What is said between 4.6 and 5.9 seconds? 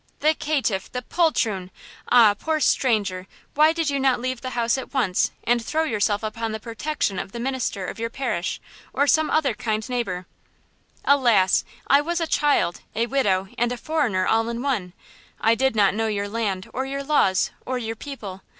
at once and throw